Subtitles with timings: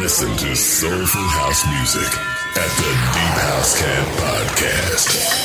[0.00, 2.18] Listen to soulful house music
[2.56, 5.36] at the Deep House Cat Podcast.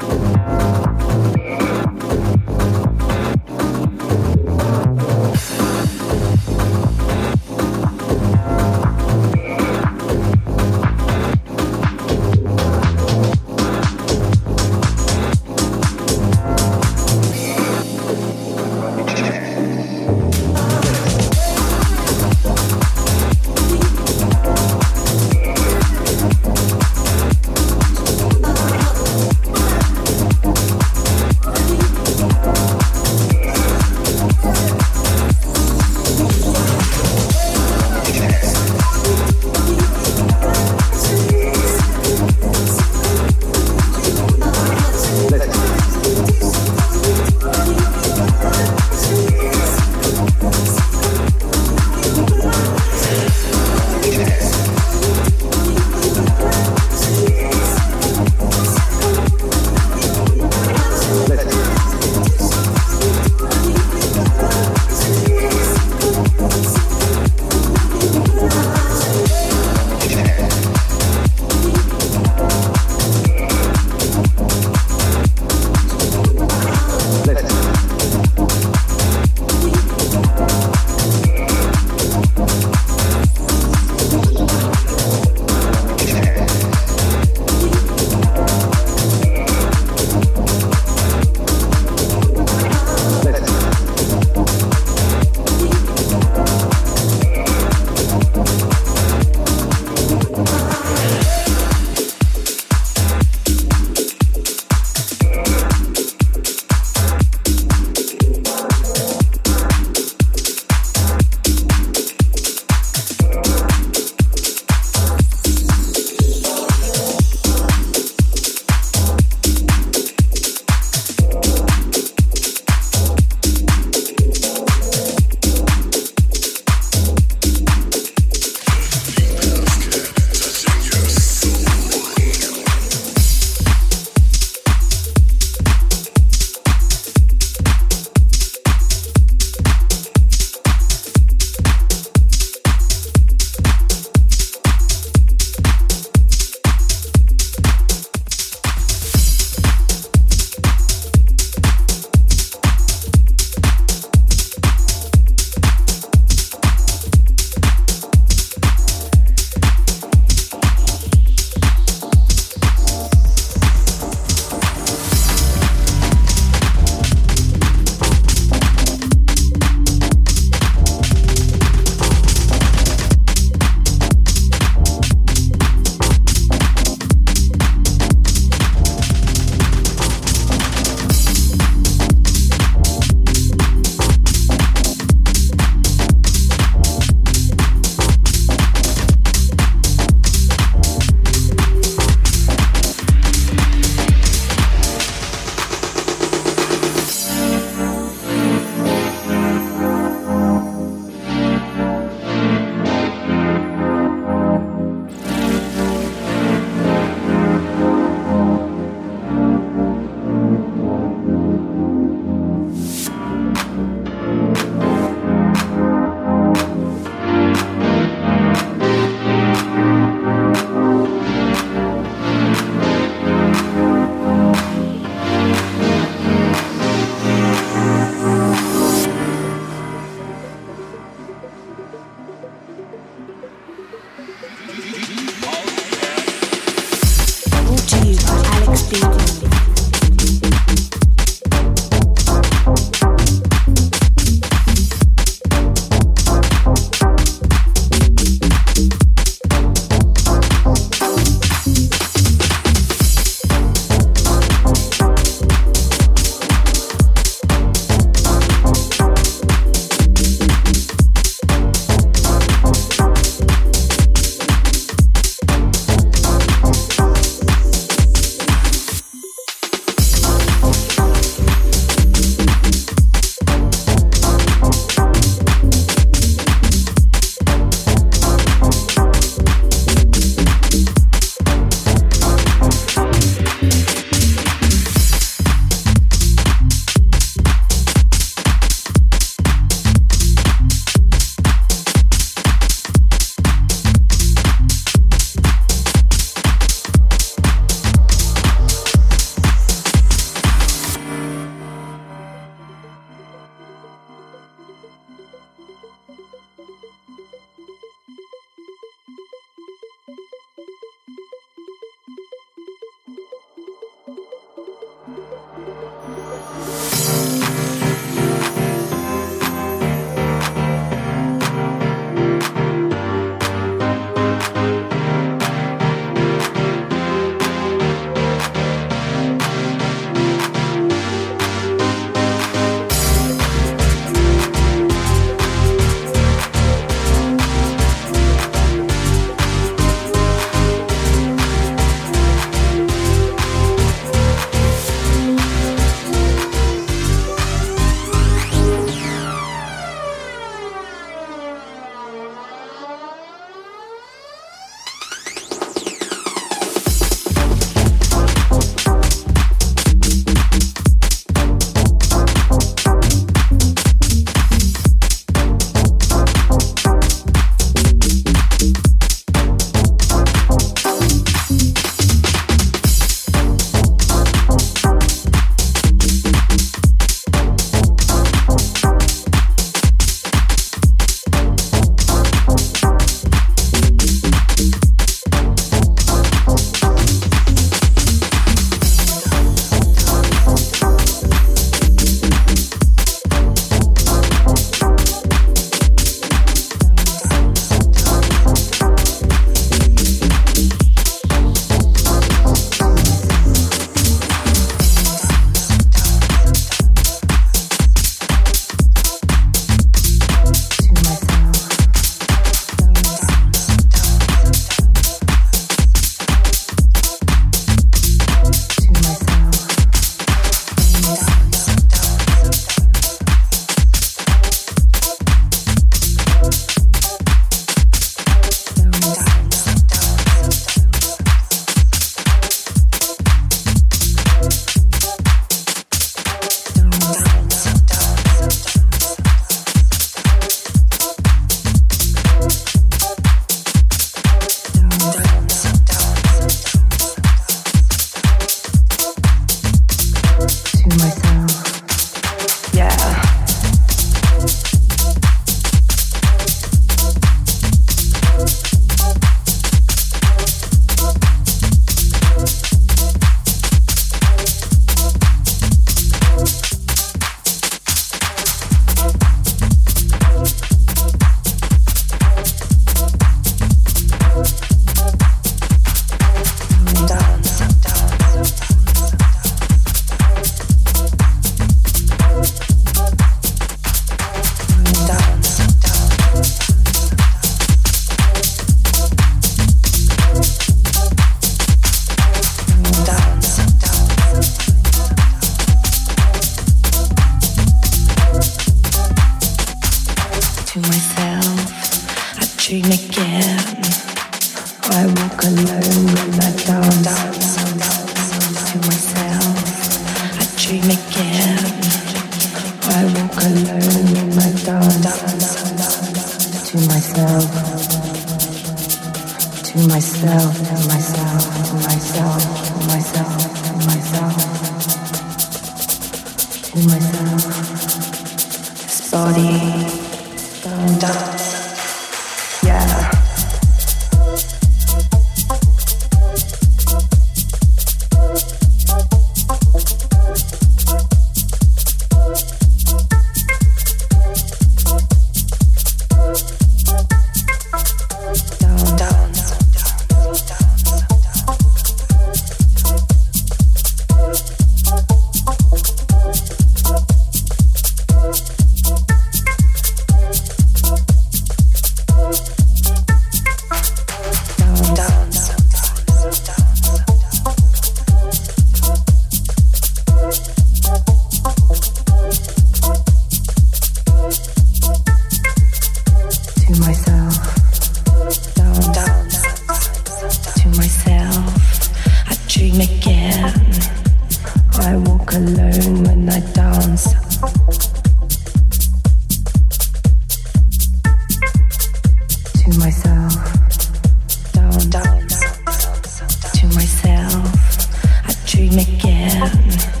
[599.41, 600.00] hand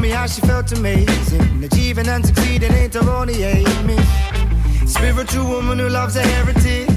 [0.00, 1.62] told me how she felt amazing.
[1.62, 3.98] Achieving and succeeding ain't erroneate me.
[4.86, 6.88] Spiritual woman who loves her heritage.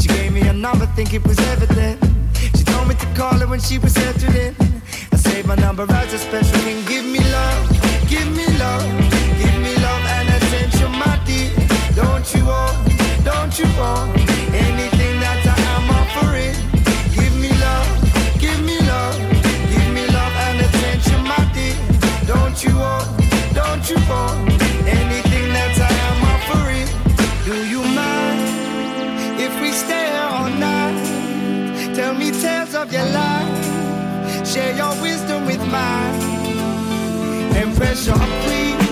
[0.00, 1.98] She gave me a number, think it was evident.
[2.56, 4.54] She told me to call her when she was settled in.
[5.12, 6.82] I saved my number as a special thing.
[6.86, 8.84] Give me love, give me love,
[9.40, 11.50] give me love and attention, my dear.
[11.94, 12.76] Don't you want,
[13.24, 14.16] don't you want
[14.54, 14.95] anything?
[22.56, 23.06] Don't you want,
[23.52, 24.50] don't you want
[24.88, 26.88] anything that I am offering?
[27.44, 31.94] Do you mind if we stay here all night?
[31.94, 36.14] Tell me tales of your life, share your wisdom with mine.
[37.58, 37.76] And
[38.06, 38.85] your please.